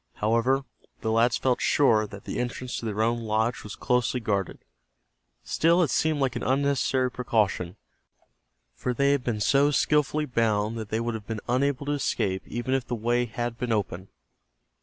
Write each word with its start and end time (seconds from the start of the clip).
However, 0.15 0.65
the 1.01 1.11
lads 1.11 1.37
felt 1.37 1.59
quite 1.59 1.61
sure 1.61 2.07
that 2.07 2.23
the 2.23 2.39
entrance 2.39 2.75
to 2.79 2.85
their 2.87 3.03
own 3.03 3.21
lodge 3.21 3.61
was 3.63 3.75
closely 3.75 4.19
guarded. 4.19 4.57
Still 5.43 5.83
it 5.83 5.91
seemed 5.91 6.19
like 6.19 6.35
an 6.35 6.41
unnecessary 6.41 7.11
precaution, 7.11 7.75
for 8.73 8.95
they 8.95 9.11
had 9.11 9.23
been 9.23 9.39
so 9.39 9.69
skillfully 9.69 10.25
bound 10.25 10.75
that 10.79 10.89
they 10.89 10.99
would 10.99 11.13
have 11.13 11.27
been 11.27 11.39
unable 11.47 11.85
to 11.85 11.91
escape 11.91 12.41
even 12.47 12.73
if 12.73 12.87
the 12.87 12.95
way 12.95 13.25
had 13.25 13.59
been 13.59 13.71
open. 13.71 14.07